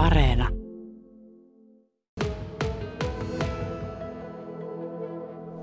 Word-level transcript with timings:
Areena. 0.00 0.48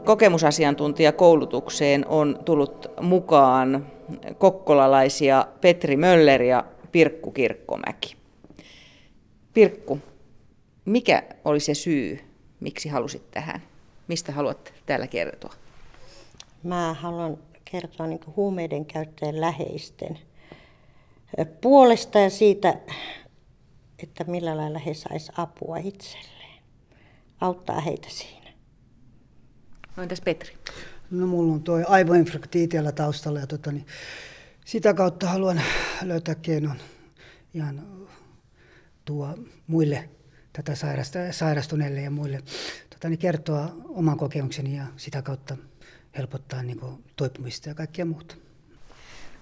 Kokemusasiantuntijakoulutukseen 0.05 2.07
on 2.07 2.39
tullut 2.45 2.87
mukaan 3.01 3.87
kokkolalaisia 4.37 5.47
Petri 5.61 5.97
Möller 5.97 6.41
ja 6.41 6.65
Pirkku 6.91 7.31
Kirkkomäki. 7.31 8.15
Pirkku, 9.53 9.99
mikä 10.85 11.23
oli 11.45 11.59
se 11.59 11.73
syy, 11.73 12.19
miksi 12.59 12.89
halusit 12.89 13.31
tähän? 13.31 13.61
Mistä 14.07 14.31
haluat 14.31 14.73
täällä 14.85 15.07
kertoa? 15.07 15.53
Mä 16.63 16.93
haluan 16.93 17.37
kertoa 17.71 18.07
niin 18.07 18.19
huumeiden 18.35 18.85
käyttäjän 18.85 19.41
läheisten 19.41 20.19
puolesta 21.61 22.19
ja 22.19 22.29
siitä, 22.29 22.77
että 23.99 24.23
millä 24.23 24.57
lailla 24.57 24.79
he 24.79 24.93
sais 24.93 25.31
apua 25.37 25.77
itselleen. 25.77 26.63
Auttaa 27.41 27.81
heitä 27.81 28.07
siinä. 28.09 28.53
No 29.95 30.03
entäs 30.03 30.21
Petri? 30.21 30.57
No 31.11 31.27
mulla 31.27 31.53
on 31.53 31.63
tuo 31.63 31.79
aivoinfrakti 31.87 32.63
itsellä 32.63 32.91
taustalla 32.91 33.39
ja 33.39 33.47
tota, 33.47 33.71
niin 33.71 33.85
sitä 34.65 34.93
kautta 34.93 35.27
haluan 35.27 35.61
löytää 36.01 36.35
keinon 36.35 36.77
ihan 37.53 38.07
tuo 39.05 39.35
muille 39.67 40.09
tätä 40.53 40.75
sairasta, 40.75 41.19
sairastuneille 41.31 42.01
ja 42.01 42.11
muille 42.11 42.41
tota, 42.89 43.09
niin 43.09 43.19
kertoa 43.19 43.75
oman 43.89 44.17
kokemukseni 44.17 44.77
ja 44.77 44.85
sitä 44.97 45.21
kautta 45.21 45.57
helpottaa 46.17 46.63
niin 46.63 46.79
kuin, 46.79 47.03
toipumista 47.15 47.69
ja 47.69 47.75
kaikkea 47.75 48.05
muuta. 48.05 48.35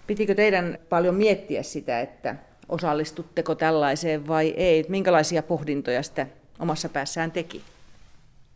Pitikö 0.08 0.35
teidän 0.35 0.77
paljon 0.90 1.16
miettiä 1.16 1.63
sitä, 1.63 2.02
että 2.02 2.35
osallistutteko 2.70 3.55
tällaiseen 3.55 4.28
vai 4.28 4.54
ei? 4.58 4.86
Minkälaisia 4.90 5.44
pohdintoja 5.44 6.04
sitä 6.04 6.28
omassa 6.60 6.90
päässään 6.90 7.32
teki? 7.32 7.62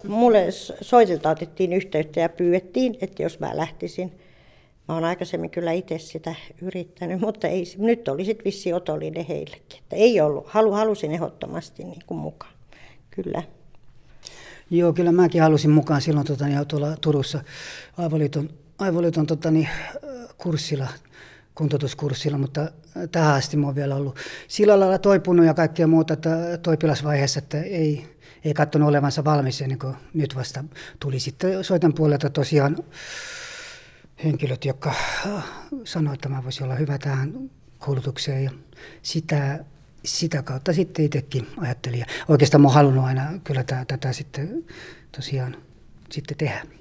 Mulle 0.08 0.48
soitilta 0.82 1.30
otettiin 1.30 1.74
yhteyttä 1.74 2.20
ja 2.20 2.30
pyydettiin, 2.30 2.98
että 3.02 3.24
jos 3.24 3.40
mä 3.40 3.58
lähtisin. 3.58 4.12
Mä 4.88 4.94
oon 4.94 5.04
aikaisemmin 5.04 5.50
kyllä 5.50 5.72
itse 5.72 6.00
sitä 6.00 6.36
yrittänyt, 6.62 7.20
mutta 7.20 7.48
ei, 7.48 7.64
nyt 7.78 8.08
oli 8.08 8.26
sitten 8.26 8.46
vissi 8.46 8.74
otollinen 8.74 9.26
heillekin. 9.26 9.80
Että 9.80 9.96
ei 9.96 10.22
ollut, 10.22 10.48
halu, 10.48 10.72
halusin 10.72 11.12
ehdottomasti 11.12 11.84
niin 11.84 12.02
kuin 12.08 12.18
mukaan, 12.18 12.54
kyllä. 13.12 13.44
Joo, 14.70 14.94
kyllä 14.94 15.12
mäkin 15.12 15.42
halusin 15.42 15.72
mukaan 15.72 16.02
silloin 16.02 16.28
tota, 16.28 16.48
niin, 16.48 16.68
tuolla 16.68 16.98
Turussa 17.02 17.44
Aivoliiton, 17.98 18.50
Aivoliiton 18.80 19.28
tota, 19.28 19.52
niin, 19.52 19.70
kurssilla, 20.38 20.88
kuntoutuskurssilla, 21.60 22.38
mutta 22.38 22.72
tähän 23.12 23.36
asti 23.36 23.58
mä 23.58 23.66
oon 23.66 23.76
vielä 23.76 23.96
ollut 23.96 24.18
sillä 24.48 24.80
lailla 24.80 24.98
toipunut 24.98 25.46
ja 25.46 25.54
kaikkea 25.54 25.88
muuta 25.88 26.14
että 26.14 26.58
toipilasvaiheessa, 26.64 27.40
että 27.40 27.62
ei, 27.62 28.16
ei 28.46 28.54
katsonut 28.54 28.90
olevansa 28.90 29.24
valmis 29.24 29.62
ennen 29.62 29.80
kuin 29.80 29.96
nyt 30.14 30.36
vasta 30.36 30.64
tuli 31.00 31.20
sitten 31.20 31.64
soitan 31.64 31.94
puolelta 31.94 32.30
tosiaan 32.30 32.78
henkilöt, 34.24 34.66
jotka 34.66 34.94
sanoivat, 35.84 36.18
että 36.18 36.30
mä 36.30 36.44
voisin 36.44 36.64
olla 36.64 36.76
hyvä 36.76 36.98
tähän 36.98 37.50
koulutukseen 37.80 38.44
ja 38.44 38.52
sitä 39.02 39.66
sitä 40.06 40.44
kautta 40.44 40.73
sitten 40.73 41.06
itsekin 41.06 41.48
ajattelin. 41.58 42.00
Ja 42.00 42.06
oikeastaan 42.28 42.62
mä 42.62 42.68
oon 42.68 42.76
halunnut 42.76 43.06
aina 43.06 43.40
kyllä 43.44 43.64
tätä, 43.64 43.86
tätä 43.86 44.14
sitten 44.14 44.66
tosiaan 45.12 45.56
sitten 46.12 46.38
tehdä. 46.38 46.79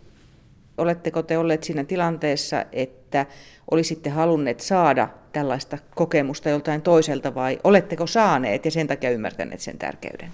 Oletteko 0.78 1.22
te 1.22 1.38
olleet 1.38 1.64
siinä 1.64 1.84
tilanteessa, 1.84 2.64
että 2.72 3.26
olisitte 3.70 4.10
halunneet 4.10 4.60
saada 4.60 5.08
tällaista 5.32 5.78
kokemusta 5.94 6.48
joltain 6.48 6.82
toiselta 6.82 7.34
vai 7.34 7.58
oletteko 7.64 8.06
saaneet 8.06 8.64
ja 8.64 8.70
sen 8.70 8.86
takia 8.86 9.10
ymmärtäneet 9.10 9.60
sen 9.60 9.78
tärkeyden? 9.78 10.28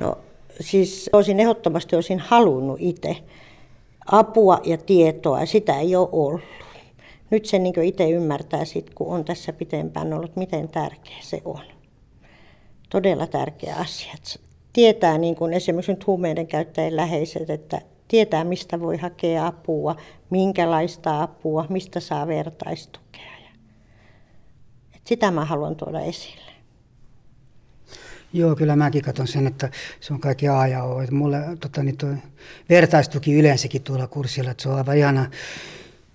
No 0.00 0.18
siis 0.60 1.10
olisin 1.12 1.40
ehdottomasti 1.40 1.96
olisin 1.96 2.18
halunnut 2.18 2.76
itse 2.80 3.16
apua 4.06 4.60
ja 4.64 4.78
tietoa 4.78 5.40
ja 5.40 5.46
sitä 5.46 5.80
ei 5.80 5.96
ole 5.96 6.08
ollut. 6.12 6.40
Nyt 7.30 7.46
se 7.46 7.58
niin 7.58 7.82
itse 7.82 8.10
ymmärtää, 8.10 8.64
sit, 8.64 8.94
kun 8.94 9.14
on 9.14 9.24
tässä 9.24 9.52
pitempään 9.52 10.12
ollut, 10.12 10.36
miten 10.36 10.68
tärkeä 10.68 11.16
se 11.20 11.42
on 11.44 11.62
todella 12.90 13.26
tärkeä 13.26 13.76
asia. 13.76 14.12
Tietää 14.72 15.18
niin 15.18 15.36
kuin 15.36 15.52
esimerkiksi 15.52 15.92
nyt 15.92 16.06
huumeiden 16.06 16.46
käyttäjien 16.46 16.96
läheiset, 16.96 17.50
että 17.50 17.80
tietää 18.10 18.44
mistä 18.44 18.80
voi 18.80 18.96
hakea 18.96 19.46
apua, 19.46 19.96
minkälaista 20.30 21.22
apua, 21.22 21.66
mistä 21.68 22.00
saa 22.00 22.26
vertaistukea. 22.26 23.30
Et 24.94 25.06
sitä 25.06 25.30
mä 25.30 25.44
haluan 25.44 25.76
tuoda 25.76 26.00
esille. 26.00 26.50
Joo, 28.32 28.56
kyllä 28.56 28.76
mäkin 28.76 29.02
katson 29.02 29.28
sen, 29.28 29.46
että 29.46 29.70
se 30.00 30.12
on 30.12 30.20
kaikki 30.20 30.48
A 30.48 30.66
ja 30.66 30.84
O. 30.84 31.02
Mulle 31.10 31.36
tota, 31.60 31.82
niin 31.82 32.22
vertaistuki 32.68 33.34
yleensäkin 33.34 33.82
tuolla 33.82 34.06
kurssilla, 34.06 34.50
että 34.50 34.62
se 34.62 34.68
on 34.68 34.76
aivan 34.76 34.96
ihana 34.96 35.30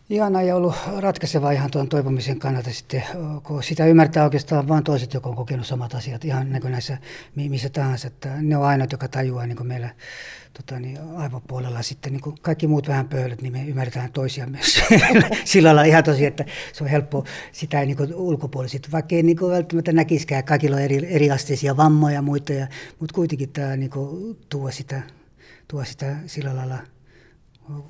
ihana 0.09 0.41
ja 0.41 0.55
ollut 0.55 0.75
ratkaiseva 0.97 1.51
ihan 1.51 1.71
tuon 1.71 1.89
toipumisen 1.89 2.39
kannalta 2.39 2.69
sitten, 2.73 3.03
kun 3.43 3.63
sitä 3.63 3.85
ymmärtää 3.85 4.23
oikeastaan 4.23 4.67
vain 4.67 4.83
toiset, 4.83 5.13
jotka 5.13 5.29
on 5.29 5.35
kokenut 5.35 5.67
samat 5.67 5.95
asiat 5.95 6.25
ihan 6.25 6.51
niin 6.51 6.61
kuin 6.61 6.71
näissä 6.71 6.97
missä 7.35 7.69
tahansa, 7.69 8.07
että 8.07 8.29
ne 8.41 8.57
on 8.57 8.65
ainoat, 8.65 8.91
joka 8.91 9.07
tajuaa 9.07 9.47
niin 9.47 9.57
kuin 9.57 9.67
meillä 9.67 9.89
tota, 10.53 10.79
niin 10.79 10.97
aivopuolella 11.15 11.81
sitten 11.81 12.13
niin 12.13 12.21
kuin 12.21 12.35
kaikki 12.41 12.67
muut 12.67 12.87
vähän 12.87 13.09
pöydät, 13.09 13.41
niin 13.41 13.53
me 13.53 13.63
ymmärretään 13.63 14.11
toisia 14.11 14.47
myös 14.47 14.81
sillä 15.45 15.67
lailla 15.67 15.83
ihan 15.83 16.03
tosi, 16.03 16.25
että 16.25 16.45
se 16.73 16.83
on 16.83 16.89
helppo 16.89 17.25
sitä 17.51 17.85
niin 17.85 18.13
ulkopuoliset, 18.15 18.91
vaikka 18.91 19.15
ei 19.15 19.23
niin 19.23 19.37
kuin 19.37 19.51
välttämättä 19.51 19.91
näkisikään, 19.91 20.43
kaikilla 20.43 20.75
on 20.75 20.81
eri, 20.81 21.07
eriasteisia 21.15 21.77
vammoja 21.77 22.15
ja 22.15 22.21
muita, 22.21 22.53
ja, 22.53 22.67
mutta 22.99 23.15
kuitenkin 23.15 23.49
tämä 23.49 23.75
niin 23.75 23.89
kuin, 23.89 24.37
tuo, 24.49 24.71
sitä, 24.71 25.01
tuo 25.67 25.83
sitä 25.83 26.15
sillä 26.25 26.55
lailla 26.55 26.77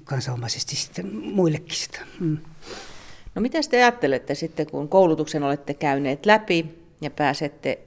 kansanomaisesti 0.03 0.75
sitten 0.75 1.15
muillekin 1.15 1.75
sitä. 1.75 1.99
Mm. 2.19 2.37
No 3.35 3.41
mitä 3.41 3.59
te 3.69 3.77
ajattelette 3.77 4.35
sitten, 4.35 4.67
kun 4.71 4.89
koulutuksen 4.89 5.43
olette 5.43 5.73
käyneet 5.73 6.25
läpi 6.25 6.65
ja 7.01 7.11
pääsette 7.11 7.79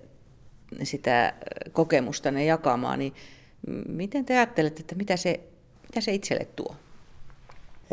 sitä 0.82 1.34
kokemusta 1.72 2.30
ne 2.30 2.44
jakamaan, 2.44 2.98
niin 2.98 3.14
miten 3.88 4.24
te 4.24 4.36
ajattelette, 4.36 4.80
että 4.80 4.94
mitä 4.94 5.16
se, 5.16 5.40
mitä 5.82 6.00
se 6.00 6.12
itselle 6.12 6.46
tuo? 6.56 6.76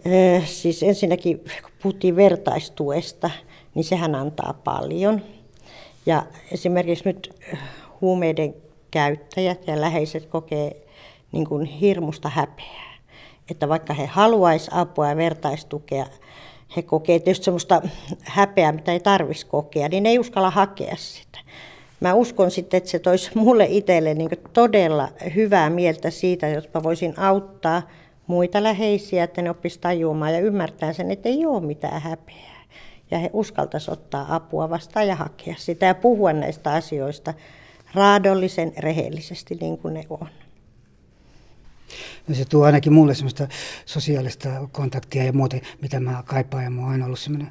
Äh, 0.08 0.48
siis 0.48 0.84
ensinnäkin, 0.84 1.38
kun 1.38 1.72
puhuttiin 1.82 2.16
vertaistuesta, 2.16 3.30
niin 3.76 3.84
sehän 3.84 4.16
antaa 4.16 4.62
paljon. 4.64 5.22
Ja 6.06 6.26
esimerkiksi 6.52 7.06
nyt 7.06 7.34
huumeiden 8.02 8.56
käyttäjät 8.92 9.68
ja 9.68 9.82
läheiset 9.82 10.26
kokee 10.26 10.86
niin 11.32 11.46
kuin 11.48 11.66
hirmusta 11.66 12.30
häpeää 12.30 12.95
että 13.52 13.70
vaikka 13.70 13.94
he 13.94 14.06
haluaisi 14.06 14.72
apua 14.74 15.10
ja 15.10 15.18
vertaistukea, 15.18 16.06
he 16.76 16.82
kokee 16.82 17.20
tietysti 17.20 17.46
sellaista 17.46 17.82
häpeää, 18.24 18.72
mitä 18.72 18.92
ei 18.92 19.00
tarvitsisi 19.00 19.46
kokea, 19.46 19.90
niin 19.90 20.04
ne 20.04 20.10
ei 20.10 20.20
uskalla 20.20 20.50
hakea 20.50 20.96
sitä. 20.96 21.40
Mä 22.00 22.14
uskon 22.14 22.52
sitten, 22.52 22.78
että 22.78 22.90
se 22.90 23.00
toisi 23.00 23.32
mulle 23.36 23.66
itselle 23.70 24.14
niin 24.14 24.30
todella 24.54 25.10
hyvää 25.36 25.70
mieltä 25.70 26.10
siitä, 26.10 26.48
jos 26.48 26.70
mä 26.74 26.84
voisin 26.84 27.20
auttaa 27.20 27.82
muita 28.28 28.64
läheisiä, 28.64 29.24
että 29.24 29.42
ne 29.42 29.50
oppisivat 29.50 29.82
tajuamaan 29.82 30.34
ja 30.34 30.40
ymmärtää 30.40 30.94
sen, 30.94 31.12
että 31.12 31.30
ei 31.30 31.46
ole 31.46 31.62
mitään 31.62 32.02
häpeää. 32.02 32.56
Ja 33.12 33.20
he 33.20 33.30
uskaltaisivat 33.34 34.00
ottaa 34.00 34.36
apua 34.36 34.70
vastaan 34.70 35.08
ja 35.08 35.16
hakea 35.16 35.56
sitä 35.58 35.86
ja 35.86 35.96
puhua 35.96 36.34
näistä 36.34 36.72
asioista 36.72 37.34
raadollisen 37.94 38.74
rehellisesti 38.78 39.58
niin 39.62 39.78
kuin 39.78 39.94
ne 39.94 40.04
on. 40.10 40.28
No 42.28 42.36
se 42.36 42.46
tuo 42.46 42.66
ainakin 42.66 42.94
mulle 42.94 43.16
semmoista 43.16 43.48
sosiaalista 43.86 44.68
kontaktia 44.72 45.24
ja 45.24 45.34
muuten, 45.34 45.62
mitä 45.82 46.00
mä 46.00 46.24
kaipaan. 46.26 46.64
Ja 46.64 46.70
mä 46.70 46.82
oon 46.82 46.92
aina 46.92 47.06
ollut 47.06 47.20
semmoinen, 47.20 47.50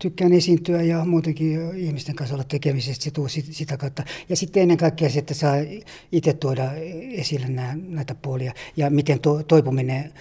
tykkään 0.00 0.32
esiintyä 0.32 0.82
ja 0.82 1.04
muutenkin 1.04 1.76
ihmisten 1.76 2.14
kanssa 2.14 2.34
olla 2.34 2.44
tekemisestä, 2.44 3.04
se 3.04 3.10
tuo 3.10 3.28
sitä 3.28 3.76
kautta. 3.76 4.04
Ja 4.28 4.36
sitten 4.36 4.62
ennen 4.62 4.76
kaikkea 4.76 5.10
se, 5.10 5.18
että 5.18 5.34
saa 5.34 5.54
itse 6.12 6.32
tuoda 6.32 6.72
esille 7.10 7.48
nää, 7.48 7.76
näitä 7.76 8.14
puolia 8.14 8.52
ja 8.76 8.90
miten 8.90 9.20
to, 9.20 9.42
toipuminen, 9.42 10.12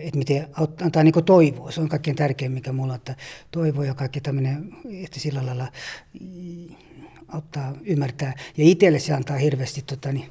että 0.00 0.18
miten 0.18 0.46
antaa 0.84 1.02
niin 1.02 1.24
toivoa. 1.24 1.70
Se 1.70 1.80
on 1.80 1.88
kaikkein 1.88 2.16
tärkein, 2.16 2.52
mikä 2.52 2.72
mulla 2.72 2.92
on, 2.92 2.96
että 2.96 3.16
toivo 3.50 3.82
ja 3.82 3.94
kaikki 3.94 4.20
tämmöinen, 4.20 4.74
että 5.04 5.20
sillä 5.20 5.46
lailla 5.46 5.68
auttaa 7.28 7.74
ymmärtää. 7.84 8.34
Ja 8.56 8.64
itselle 8.64 8.98
se 8.98 9.12
antaa 9.12 9.36
hirveästi 9.36 9.82
tota, 9.82 10.12
niin, 10.12 10.30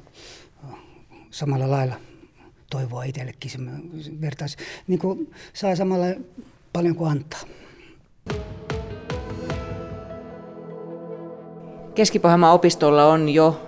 samalla 1.30 1.70
lailla 1.70 2.00
toivoa 2.70 3.04
itsellekin. 3.04 3.50
Se 3.50 3.58
vertais, 4.20 4.56
niin 4.86 4.98
kuin 4.98 5.32
saa 5.52 5.76
samalla 5.76 6.06
paljon 6.72 6.96
kuin 6.96 7.10
antaa. 7.10 7.40
keski 11.98 12.20
opistolla 12.52 13.04
on 13.04 13.28
jo 13.28 13.60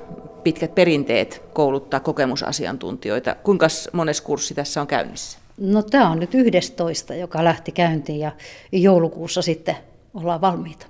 pitkät 0.42 0.74
perinteet 0.74 1.42
kouluttaa 1.52 2.00
kokemusasiantuntijoita. 2.00 3.34
Kuinka 3.34 3.66
mones 3.92 4.20
kurssi 4.20 4.54
tässä 4.54 4.80
on 4.80 4.86
käynnissä? 4.86 5.38
No 5.58 5.82
tämä 5.82 6.10
on 6.10 6.18
nyt 6.18 6.34
11, 6.34 7.14
joka 7.14 7.44
lähti 7.44 7.72
käyntiin 7.72 8.20
ja 8.20 8.32
joulukuussa 8.72 9.42
sitten 9.42 9.76
ollaan 10.14 10.40
valmiita. 10.40 10.86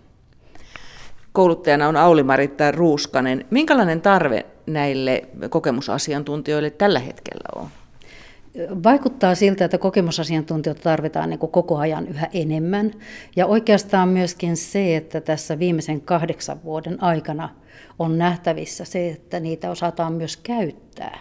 Kouluttajana 1.32 1.88
on 1.88 1.96
Auli-Maritta 1.96 2.70
Ruuskanen. 2.70 3.44
Minkälainen 3.50 4.00
tarve 4.00 4.46
näille 4.66 5.24
kokemusasiantuntijoille 5.50 6.70
tällä 6.70 6.98
hetkellä 6.98 7.62
on? 7.62 7.68
Vaikuttaa 8.82 9.34
siltä, 9.34 9.64
että 9.64 9.78
kokemusasiantuntijoita 9.78 10.82
tarvitaan 10.82 11.30
niin 11.30 11.38
kuin 11.38 11.52
koko 11.52 11.76
ajan 11.76 12.08
yhä 12.08 12.28
enemmän. 12.32 12.90
Ja 13.36 13.46
oikeastaan 13.46 14.08
myöskin 14.08 14.56
se, 14.56 14.96
että 14.96 15.20
tässä 15.20 15.58
viimeisen 15.58 16.00
kahdeksan 16.00 16.64
vuoden 16.64 17.02
aikana 17.02 17.48
on 17.98 18.18
nähtävissä 18.18 18.84
se, 18.84 19.08
että 19.08 19.40
niitä 19.40 19.70
osataan 19.70 20.12
myös 20.12 20.36
käyttää. 20.36 21.18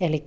Eli 0.00 0.24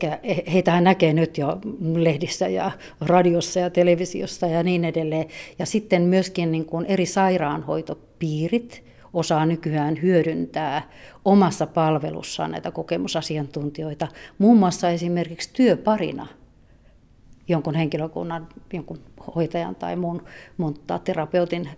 heitähän 0.53 0.83
näkee 0.83 1.13
nyt 1.13 1.37
jo 1.37 1.59
lehdissä 1.95 2.47
ja 2.47 2.71
radiossa 3.01 3.59
ja 3.59 3.69
televisiossa 3.69 4.47
ja 4.47 4.63
niin 4.63 4.85
edelleen. 4.85 5.27
Ja 5.59 5.65
sitten 5.65 6.01
myöskin 6.01 6.51
niin 6.51 6.65
kuin 6.65 6.85
eri 6.85 7.05
sairaanhoitopiirit 7.05 8.83
osaa 9.13 9.45
nykyään 9.45 10.01
hyödyntää 10.01 10.89
omassa 11.25 11.67
palvelussaan 11.67 12.51
näitä 12.51 12.71
kokemusasiantuntijoita, 12.71 14.07
muun 14.37 14.57
muassa 14.57 14.89
esimerkiksi 14.89 15.49
työparina 15.53 16.27
jonkun 17.47 17.75
henkilökunnan, 17.75 18.47
jonkun 18.73 18.99
hoitajan 19.35 19.75
tai 19.75 19.95
muun, 19.95 20.23
muun 20.57 20.75
terapeutin 21.03 21.69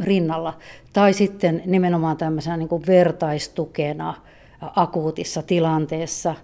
rinnalla, 0.00 0.58
tai 0.92 1.12
sitten 1.12 1.62
nimenomaan 1.66 2.16
tämmöisenä 2.16 2.56
niin 2.56 2.68
kuin 2.68 2.86
vertaistukena 2.86 4.14
akuutissa 4.60 5.42
tilanteessa, 5.42 6.34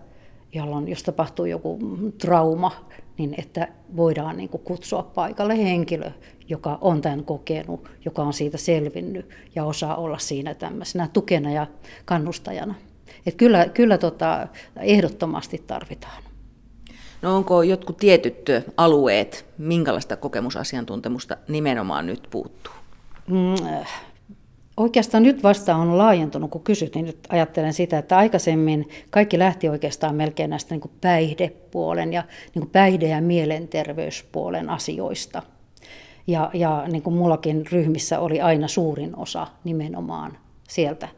jolloin 0.53 0.89
jos 0.89 1.03
tapahtuu 1.03 1.45
joku 1.45 1.79
trauma, 2.19 2.73
niin 3.19 3.35
että 3.39 3.69
voidaan 3.97 4.37
niin 4.37 4.49
kuin 4.49 4.63
kutsua 4.63 5.03
paikalle 5.03 5.59
henkilö, 5.59 6.11
joka 6.49 6.79
on 6.81 7.01
tämän 7.01 7.25
kokenut, 7.25 7.89
joka 8.05 8.23
on 8.23 8.33
siitä 8.33 8.59
selvinnyt 8.59 9.29
ja 9.55 9.65
osaa 9.65 9.97
olla 9.97 10.19
siinä 10.19 10.55
tämmöisenä 10.55 11.09
tukena 11.13 11.53
ja 11.53 11.67
kannustajana. 12.05 12.75
Et 13.27 13.35
kyllä 13.35 13.69
kyllä 13.69 13.99
tota, 13.99 14.49
ehdottomasti 14.81 15.65
tarvitaan. 15.67 16.23
No 17.23 17.37
onko 17.37 17.63
jotkut 17.63 17.97
tietyt 17.97 18.51
alueet, 18.77 19.47
minkälaista 19.59 20.17
kokemusasiantuntemusta 20.17 21.37
nimenomaan 21.49 22.07
nyt 22.07 22.27
puuttuu? 22.31 22.73
Mm, 23.27 23.85
Oikeastaan 24.77 25.23
nyt 25.23 25.43
vasta 25.43 25.77
on 25.77 25.99
laajentunut, 25.99 26.51
kun 26.51 26.63
kysyt, 26.63 26.95
niin 26.95 27.07
nyt 27.07 27.19
ajattelen 27.29 27.73
sitä, 27.73 27.99
että 27.99 28.17
aikaisemmin 28.17 28.89
kaikki 29.11 29.39
lähti 29.39 29.69
oikeastaan 29.69 30.15
melkein 30.15 30.51
näistä 30.51 30.75
niin 30.75 30.91
päihdepuolen 31.01 32.13
ja 32.13 32.23
niin 32.55 32.71
päihde- 32.71 33.09
ja 33.09 33.21
mielenterveyspuolen 33.21 34.71
asioista. 34.71 35.43
Ja, 36.27 36.51
ja 36.55 36.85
niin 36.89 37.03
kuin 37.03 37.17
mullakin 37.17 37.67
ryhmissä 37.73 38.21
oli 38.21 38.41
aina 38.41 38.69
suurin 38.69 39.17
osa 39.17 39.47
nimenomaan 39.65 40.39
sieltä. 40.69 41.09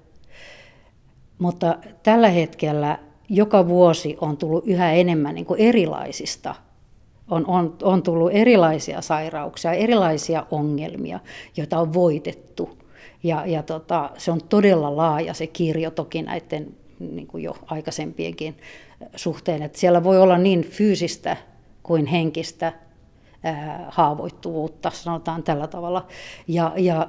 Mutta 1.39 1.79
tällä 2.03 2.29
hetkellä 2.29 2.99
joka 3.29 3.69
vuosi 3.69 4.17
on 4.21 4.37
tullut 4.37 4.67
yhä 4.67 4.93
enemmän 4.93 5.35
niin 5.35 5.47
kuin 5.47 5.61
erilaisista 5.61 6.55
on, 7.31 7.47
on, 7.47 7.77
on 7.83 8.03
tullut 8.03 8.31
erilaisia 8.33 9.01
sairauksia, 9.01 9.73
erilaisia 9.73 10.47
ongelmia, 10.51 11.21
joita 11.57 11.79
on 11.79 11.95
voitettu 11.95 12.78
ja, 13.23 13.47
ja 13.47 13.63
tota, 13.63 14.11
se 14.17 14.31
on 14.31 14.41
todella 14.49 14.97
laaja 14.97 15.35
se 15.35 15.47
kirjo 15.47 15.91
toki 15.91 16.23
näiden 16.23 16.75
niin 16.99 17.27
kuin 17.27 17.45
jo 17.45 17.57
aikaisempienkin 17.67 18.57
suhteen. 19.17 19.63
Että 19.63 19.79
siellä 19.79 20.05
voi 20.05 20.19
olla 20.21 20.39
niin 20.39 20.65
fyysistä 20.65 21.37
kuin 21.83 22.07
henkistä 22.07 22.73
ää, 23.43 23.87
haavoittuvuutta, 23.91 24.91
sanotaan 24.91 25.43
tällä 25.43 25.67
tavalla. 25.67 26.07
Ja, 26.49 26.73
ja 26.77 27.09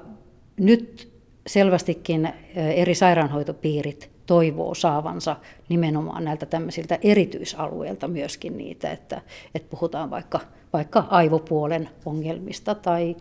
nyt 0.60 1.14
selvästikin 1.48 2.30
eri 2.56 2.96
sairaanhoitopiirit 2.96 4.10
toivoo 4.30 4.74
saavansa 4.74 5.36
nimenomaan 5.70 6.24
näiltä 6.24 6.46
tämmöisiltä 6.46 7.00
erityisalueilta 7.02 8.08
myöskin 8.08 8.58
niitä, 8.58 8.92
että, 8.92 9.22
että 9.56 9.70
puhutaan 9.70 10.10
vaikka, 10.10 10.40
vaikka 10.74 11.08
aivopuolen 11.10 11.90
ongelmista 12.06 12.76
tai 12.76 13.16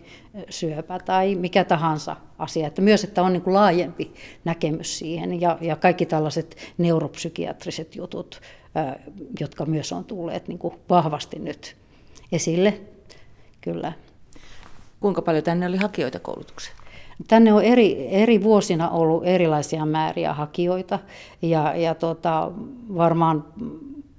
syöpä 0.51 0.99
tai 0.99 1.35
mikä 1.35 1.65
tahansa 1.65 2.17
asia. 2.39 2.67
Että 2.67 2.83
myös, 2.83 3.05
että 3.05 3.23
on 3.23 3.33
niin 3.33 3.43
kuin 3.43 3.55
laajempi 3.55 4.15
näkemys 4.45 4.99
siihen 4.99 5.41
ja, 5.41 5.59
ja 5.61 5.77
kaikki 5.77 6.07
tällaiset 6.07 6.57
neuropsykiatriset 6.79 7.97
jutut, 7.97 8.41
jotka 9.41 9.67
myös 9.67 9.93
on 9.93 10.05
tulleet 10.05 10.49
niin 10.49 10.59
kuin 10.59 10.75
vahvasti 10.89 11.39
nyt 11.39 11.77
esille. 12.33 12.81
Kyllä. 13.61 13.93
Kuinka 15.01 15.23
paljon 15.23 15.45
tänne 15.45 15.67
oli 15.67 15.77
hakijoita 15.77 16.19
koulutukseen? 16.19 16.78
Tänne 17.29 17.53
on 17.53 17.63
eri, 17.63 18.09
eri 18.11 18.43
vuosina 18.43 18.91
ollut 18.91 19.27
erilaisia 19.27 19.87
määriä 19.87 20.35
hakijoita 20.35 20.99
ja, 21.43 21.77
ja 21.77 21.95
tota, 21.95 22.51
varmaan 22.97 23.45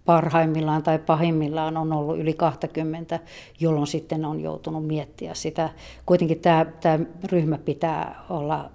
parhaimmillaan 0.05 0.83
tai 0.83 0.99
pahimmillaan 0.99 1.77
on 1.77 1.93
ollut 1.93 2.19
yli 2.19 2.33
20, 2.33 3.19
jolloin 3.59 3.87
sitten 3.87 4.25
on 4.25 4.41
joutunut 4.41 4.87
miettiä 4.87 5.33
sitä. 5.33 5.69
Kuitenkin 6.05 6.39
tämä, 6.39 6.65
tämä 6.81 6.99
ryhmä 7.31 7.57
pitää 7.57 8.23
olla 8.29 8.69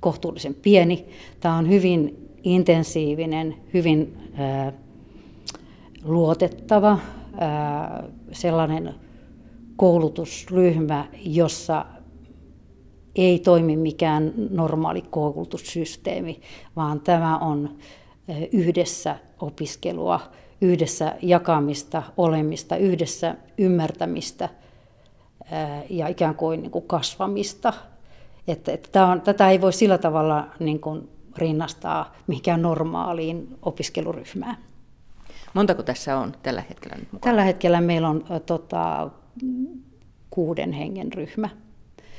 kohtuullisen 0.00 0.54
pieni. 0.54 1.06
Tämä 1.40 1.56
on 1.56 1.68
hyvin 1.68 2.28
intensiivinen, 2.44 3.54
hyvin 3.74 4.16
ää, 4.34 4.72
luotettava 6.04 6.98
ää, 7.38 8.04
sellainen 8.32 8.94
koulutusryhmä, 9.76 11.06
jossa 11.24 11.86
ei 13.18 13.38
toimi 13.38 13.76
mikään 13.76 14.32
normaali 14.50 15.02
koulutussysteemi, 15.02 16.40
vaan 16.76 17.00
tämä 17.00 17.38
on 17.38 17.76
yhdessä 18.52 19.16
opiskelua, 19.40 20.20
yhdessä 20.60 21.16
jakamista, 21.22 22.02
olemista, 22.16 22.76
yhdessä 22.76 23.34
ymmärtämistä 23.58 24.48
ja 25.90 26.08
ikään 26.08 26.34
kuin, 26.34 26.62
niin 26.62 26.70
kuin 26.70 26.86
kasvamista. 26.86 27.72
Että, 28.48 28.72
että 28.72 28.88
tämä 28.92 29.06
on, 29.06 29.20
tätä 29.20 29.50
ei 29.50 29.60
voi 29.60 29.72
sillä 29.72 29.98
tavalla 29.98 30.46
niin 30.58 30.80
kuin 30.80 31.08
rinnastaa 31.36 32.14
mihinkään 32.26 32.62
normaaliin 32.62 33.58
opiskeluryhmään. 33.62 34.56
Montako 35.54 35.82
tässä 35.82 36.18
on 36.18 36.32
tällä 36.42 36.62
hetkellä 36.68 36.96
nyt 36.96 37.12
mukana? 37.12 37.30
Tällä 37.30 37.44
hetkellä 37.44 37.80
meillä 37.80 38.08
on 38.08 38.24
tota, 38.46 39.10
kuuden 40.30 40.72
hengen 40.72 41.12
ryhmä. 41.12 41.48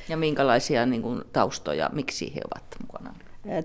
Ja 0.10 0.18
minkälaisia 0.18 0.86
niin 0.86 1.02
kuin, 1.02 1.22
taustoja, 1.34 1.90
miksi 1.94 2.36
he 2.36 2.42
ovat 2.52 2.66
mukana? 2.82 3.16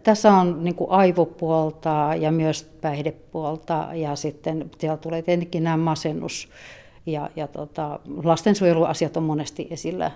Tässä 0.02 0.32
on 0.32 0.64
niin 0.64 0.75
kuin 0.75 0.91
aivopuolta 0.91 2.11
ja 2.20 2.32
myös 2.32 2.62
päihdepuolta 2.81 3.88
ja 3.93 4.17
sitten 4.17 4.70
siellä 4.79 4.96
tulee 4.96 5.22
tietenkin 5.22 5.65
nämä 5.65 5.77
masennus 5.77 6.48
ja, 7.06 7.31
ja 7.36 7.46
tota, 7.46 8.01
lastensuojeluasiat 8.24 9.17
on 9.17 9.22
monesti 9.22 9.67
esillä. 9.70 10.10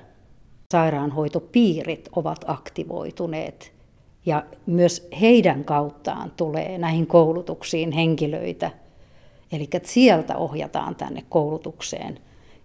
Sairaanhoitopiirit 0.73 2.09
ovat 2.17 2.39
aktivoituneet 2.47 3.73
ja 4.27 4.45
myös 4.67 5.09
heidän 5.21 5.65
kauttaan 5.65 6.33
tulee 6.37 6.79
näihin 6.79 7.07
koulutuksiin 7.07 7.93
henkilöitä. 7.93 8.71
Eli 9.53 9.69
sieltä 9.83 10.37
ohjataan 10.37 10.97
tänne 10.97 11.25
koulutukseen 11.29 12.19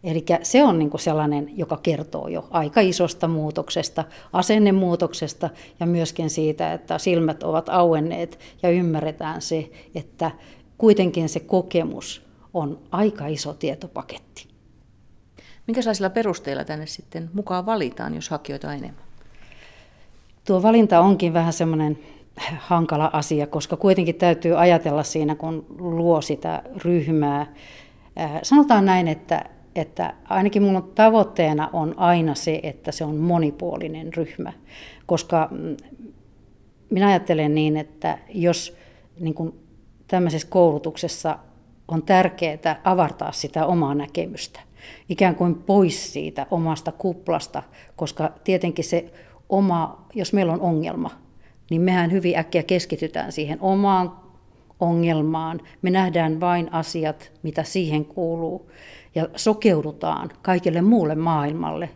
Eli 0.04 0.26
se 0.44 0.64
on 0.64 0.80
niin 0.80 0.92
sellainen, 0.96 1.58
joka 1.58 1.80
kertoo 1.84 2.28
jo 2.28 2.48
aika 2.52 2.82
isosta 2.82 3.28
muutoksesta, 3.28 4.04
asennemuutoksesta 4.34 5.50
ja 5.80 5.86
myöskin 5.86 6.30
siitä, 6.30 6.74
että 6.74 6.98
silmät 6.98 7.44
ovat 7.44 7.70
auenneet 7.70 8.40
ja 8.64 8.70
ymmärretään 8.70 9.42
se, 9.42 9.70
että 9.96 10.32
kuitenkin 10.78 11.30
se 11.30 11.40
kokemus 11.40 12.28
on 12.54 12.80
aika 12.92 13.28
iso 13.28 13.54
tietopaketti. 13.54 14.48
Minkälaisilla 15.68 16.10
perusteilla 16.10 16.64
tänne 16.64 16.86
sitten 16.86 17.30
mukaan 17.34 17.66
valitaan, 17.66 18.16
jos 18.16 18.30
hakijoita 18.30 18.74
enemmän? 18.74 19.04
Tuo 20.46 20.64
valinta 20.64 21.00
onkin 21.00 21.34
vähän 21.34 21.54
semmoinen 21.54 22.00
hankala 22.60 23.10
asia, 23.14 23.48
koska 23.48 23.78
kuitenkin 23.78 24.16
täytyy 24.16 24.62
ajatella 24.62 25.04
siinä, 25.04 25.36
kun 25.36 25.66
luo 25.80 26.22
sitä 26.22 26.64
ryhmää. 26.78 27.54
Sanotaan 28.44 28.86
näin, 28.86 29.08
että 29.08 29.46
että 29.76 30.14
ainakin 30.30 30.64
minun 30.64 30.92
tavoitteena 30.96 31.70
on 31.74 31.94
aina 31.98 32.36
se, 32.36 32.60
että 32.64 32.92
se 32.92 33.04
on 33.04 33.16
monipuolinen 33.16 34.14
ryhmä, 34.14 34.54
koska 35.06 35.48
mm, 35.52 35.78
minä 36.90 37.08
ajattelen 37.08 37.56
niin, 37.56 37.78
että 37.78 38.18
jos 38.34 38.78
niin 39.20 39.34
kuin 39.34 39.54
tämmöisessä 40.08 40.48
koulutuksessa 40.48 41.40
on 41.88 42.04
tärkeää 42.04 42.82
avartaa 42.84 43.32
sitä 43.32 43.66
omaa 43.66 43.96
näkemystä, 43.96 44.60
ikään 45.10 45.36
kuin 45.36 45.56
pois 45.56 46.14
siitä 46.14 46.48
omasta 46.52 46.92
kuplasta, 46.92 47.64
koska 47.96 48.32
tietenkin 48.44 48.86
se 48.86 49.14
oma, 49.50 50.06
jos 50.14 50.34
meillä 50.34 50.54
on 50.54 50.62
ongelma, 50.62 51.10
niin 51.70 51.82
mehän 51.82 52.12
hyvin 52.12 52.38
äkkiä 52.38 52.64
keskitytään 52.64 53.32
siihen 53.32 53.58
omaan 53.62 54.23
ongelmaan. 54.84 55.62
Me 55.82 55.90
nähdään 55.90 56.40
vain 56.40 56.74
asiat, 56.74 57.32
mitä 57.44 57.64
siihen 57.64 58.06
kuuluu 58.06 58.72
ja 59.16 59.28
sokeudutaan 59.36 60.32
kaikille 60.42 60.82
muulle 60.82 61.16
maailmalle. 61.16 61.90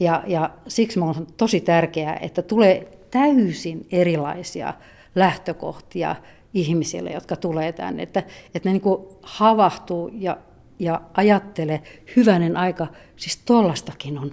Ja, 0.00 0.22
ja 0.26 0.50
siksi 0.68 1.00
on 1.00 1.26
tosi 1.36 1.60
tärkeää, 1.60 2.18
että 2.22 2.42
tulee 2.42 2.98
täysin 3.10 3.86
erilaisia 3.92 4.74
lähtökohtia 5.14 6.16
ihmisille, 6.54 7.10
jotka 7.10 7.36
tulee 7.36 7.72
tänne, 7.72 8.02
että, 8.02 8.22
että 8.54 8.68
ne 8.68 8.72
niin 8.72 8.82
havahtuu 9.22 10.10
ja, 10.12 10.38
ja 10.78 11.00
ajattelee, 11.14 11.82
hyvänen 12.16 12.56
aika, 12.56 12.86
siis 13.16 13.36
tollastakin 13.36 14.18
on 14.18 14.32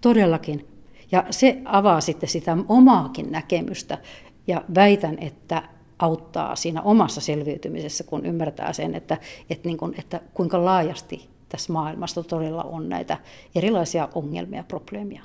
todellakin. 0.00 0.68
Ja 1.12 1.24
se 1.30 1.58
avaa 1.64 2.00
sitten 2.00 2.28
sitä 2.28 2.56
omaakin 2.68 3.32
näkemystä 3.32 3.98
ja 4.46 4.64
väitän, 4.74 5.18
että 5.18 5.62
auttaa 5.98 6.56
siinä 6.56 6.82
omassa 6.82 7.20
selviytymisessä, 7.20 8.04
kun 8.04 8.26
ymmärtää 8.26 8.72
sen, 8.72 8.94
että, 8.94 9.18
että, 9.50 9.68
niin 9.68 9.78
kuin, 9.78 9.94
että 9.98 10.20
kuinka 10.34 10.64
laajasti 10.64 11.28
tässä 11.48 11.72
maailmassa 11.72 12.22
todella 12.22 12.62
on 12.62 12.88
näitä 12.88 13.18
erilaisia 13.54 14.08
ongelmia 14.14 14.58
ja 14.58 14.64
probleemia. 14.64 15.22